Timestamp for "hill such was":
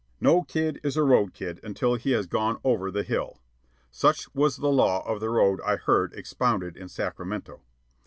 3.03-4.57